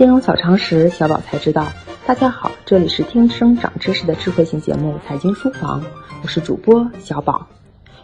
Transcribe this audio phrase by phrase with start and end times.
[0.00, 1.68] 金融小常识，小宝才知道。
[2.06, 5.78] 大家好，这里是听声长知识的智慧型节目《财经书房》，
[6.22, 7.46] 我是主播小宝。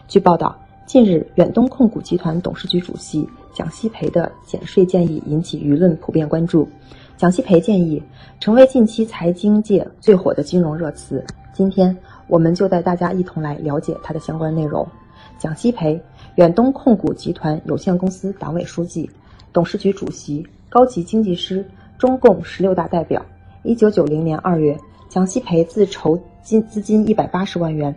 [0.07, 0.55] 据报道，
[0.85, 6.69] 近日远东控股集团董事局主席蒋希培的减税建议引起舆论普遍关注。
[7.17, 7.99] 蒋希培建议
[8.39, 11.25] 成为近期财经界最火的金融热词。
[11.51, 14.87] 今天，我们就带大家一同来了解它的相关内容。
[15.39, 15.99] 蒋希培，
[16.35, 19.09] 远东控股集团有限公司党委书记、
[19.51, 20.47] 董事局主席。
[20.69, 21.65] 高级经济师，
[21.97, 23.25] 中共十六大代表。
[23.63, 24.77] 一九九零年二月，
[25.09, 27.93] 蒋锡培自筹金资金一百八十万元，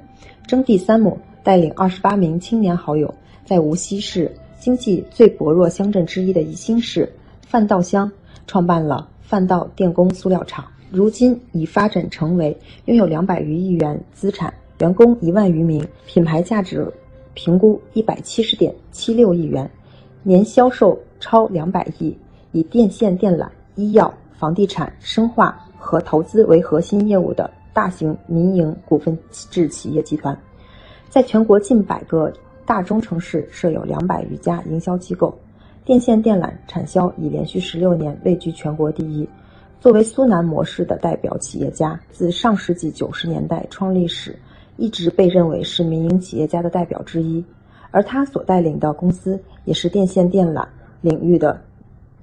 [0.47, 3.13] 征地三亩，带领二十八名青年好友，
[3.45, 7.13] 在无锡市经济最薄弱乡镇之一的宜兴市
[7.47, 8.11] 范道乡，
[8.47, 10.65] 创办了范道电工塑料厂。
[10.91, 16.91] 如今已发展成为拥有两百余亿元资产，员工一万余名，品牌价值
[17.35, 19.71] 评估一百七十点七六亿元，
[20.23, 22.17] 年销售超两百亿。
[22.53, 30.37] 以电线电缆、医药、房地产、生化和投资为核心业务的大型民营股份制企业集团，
[31.09, 32.33] 在全国近百个
[32.67, 35.37] 大中城市设有两百余家营销机构，
[35.85, 39.29] 电线电缆产销已连续十六年位居全国第一。
[39.81, 44.39] 作为苏南模式的代表企业家，自上世纪九十年代创立时，
[44.77, 47.43] 一直被认为是民营企业家的代表之一。
[47.91, 50.65] 而他所带领的公司也是电线电缆
[51.01, 51.61] 领域的。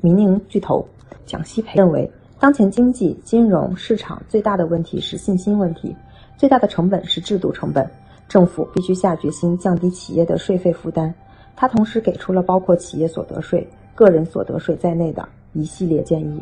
[0.01, 0.85] 民营巨头
[1.25, 2.09] 蒋希培认为，
[2.39, 5.95] 当前经济金融市场最大的问题是信心问题，
[6.37, 7.89] 最大的成本是制度成本，
[8.27, 11.13] 政府必须下决心降低企业的税费负担。
[11.55, 16.41] 他同时给出了包括企业所得税、个人所得税在内的一系列建议。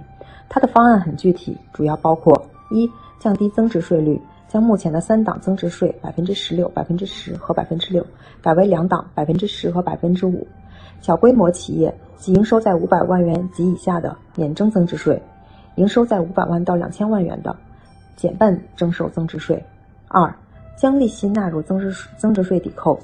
[0.50, 2.40] 他的方案很具体，主要包括：
[2.70, 8.06] 一、降低增值税率，将目前的三档增值税百分之十六、百分之十和百分之六
[8.42, 10.46] 改为两档百分之十和百分之五。
[11.02, 15.22] 小规模企业即营收在五百万元及以下的免征增值税，
[15.76, 17.56] 营收在五百万到两千万元的
[18.16, 19.64] 减半征收增值税。
[20.08, 20.34] 二、
[20.78, 23.00] 将利息纳入增值增值税抵扣，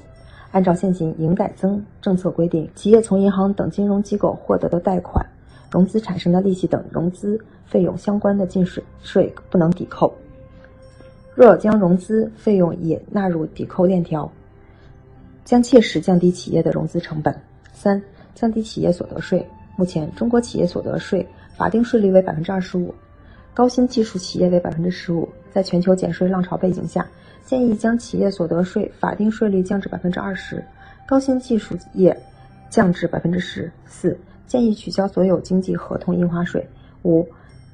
[0.50, 5.24] 按照现行营改增政策规定，企业从银行等金融机构获得的贷款、
[5.70, 10.12] 融资产生的利息等融资费用相关的进税税不能抵扣。
[11.34, 14.30] 若将融资费用也纳入抵扣链条，
[15.44, 17.34] 将切实降低企业的融资成本。
[17.72, 18.00] 三、
[18.34, 19.46] 降低企业所得税。
[19.76, 21.26] 目前，中国企业所得税
[21.56, 22.94] 法定税率为百分之二十五，
[23.54, 25.28] 高新技术企业为百分之十五。
[25.50, 27.06] 在全球减税浪潮背景下，
[27.44, 30.64] 建议将企业所得税法定税率降至百分之二十，
[31.06, 32.16] 高新技术业
[32.70, 34.18] 降至百分之十四。
[34.46, 36.66] 建议取消所有经济合同印花税。
[37.04, 37.26] 五、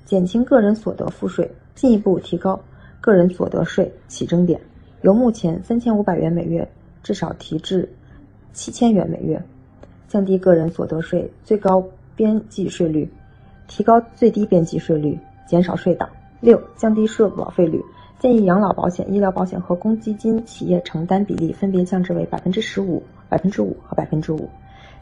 [0.05, 2.59] 减轻个人所得赋税，进一步提高
[3.01, 4.61] 个人所得税起征点，
[5.03, 6.69] 由目前三千五百元每月
[7.03, 7.89] 至少提至
[8.53, 9.43] 七千元每月。
[10.09, 11.85] 降低个人所得税最高
[12.17, 13.09] 边际税率，
[13.67, 16.09] 提高最低边际税率，减少税档。
[16.41, 17.83] 六、降低社保费率，
[18.19, 24.49] 建议养老保险、医疗保险和公积金企业承担比例分别降至为百分之十五、百分之五和百分之五。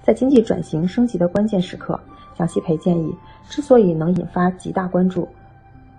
[0.02, 1.98] 在经济转型升级的关键时刻，
[2.34, 3.14] 蒋希培建议，
[3.48, 5.28] 之所以能引发极大关注，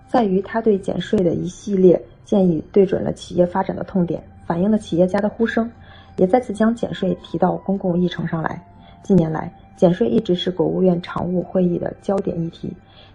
[0.08, 5.70] 在于他对减税的一系列建议对准了企业发展的痛点，反映了企业家的呼声，
[6.16, 8.60] 也再次将减税提到公共议程上来。
[9.02, 12.70] 近年来，减税一直是国务院常务会议的焦点议题，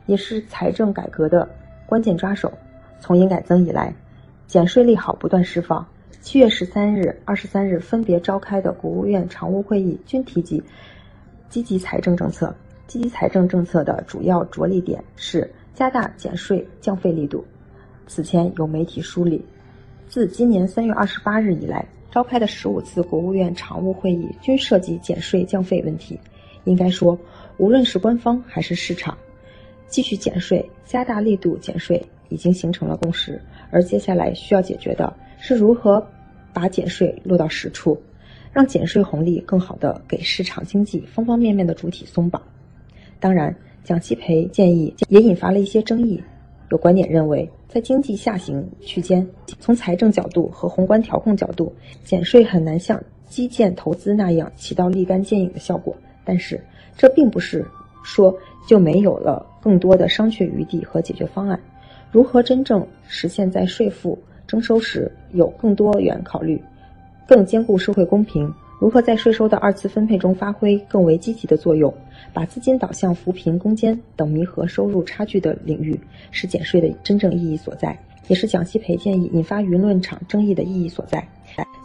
[0.05, 1.47] 也是财政改革的
[1.85, 2.51] 关键抓手。
[2.99, 3.93] 从营改增以来，
[4.47, 5.85] 减税利好不断释放。
[6.21, 10.63] 七月十三日、二十三日分别召开的国务院常务会议均提及
[11.49, 12.55] 积极财政政策。
[12.87, 17.43] 积极财政政策的主要着力点是加大减税降费力度。
[18.07, 19.43] 此前有媒体梳理，
[20.07, 21.85] 自今年三月二十八日以来。
[22.13, 26.19] 召开的十五次国务院常务会议均涉及减税降费问题。
[26.63, 27.17] 应该说，
[27.57, 29.17] 无论是官方还是市场，
[29.87, 33.41] 继续减税、加大力度减税已经形成了共识。
[33.71, 36.05] 而接下来需要解决的是如何
[36.53, 37.99] 把减税落到实处，
[38.51, 42.39] 让减税红利更好的给市场经济方方面面的主体松绑。
[43.19, 46.23] 当然，蒋希培建议也引发了一些争议。
[46.73, 49.23] 有观点认为，在经济下行区间，
[49.59, 51.71] 从财政角度和宏观调控角度，
[52.03, 52.99] 减税很难像
[53.29, 55.95] 基建投资那样起到立竿见影的效果。
[56.25, 56.59] 但是，
[56.97, 57.63] 这并不是
[58.03, 58.35] 说
[58.65, 61.59] 就没有了更多的商榷余地和解决方案。
[62.11, 64.17] 如何真正实现在税负
[64.47, 66.59] 征收时有更多元考虑，
[67.27, 68.51] 更兼顾社会公平？
[68.83, 71.93] 如何在税收的二次分配中发挥更为积极的作用，
[72.33, 75.97] 把资金导向扶贫攻坚等弥合收入差距的领域，
[76.31, 77.97] 是减税的真正意义所在，
[78.27, 81.25] 也是蒋希培建议引发舆论场争议的意义所在。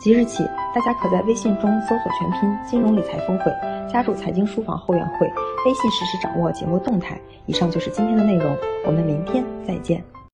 [0.00, 0.42] 即日起，
[0.74, 3.52] 大家可在微信中搜索全拼“金融理财峰会”，
[3.88, 5.26] 加入财经书房后援会，
[5.66, 7.16] 微信实时掌握节目动态。
[7.46, 10.02] 以上就是今天的内容，我们明天再见。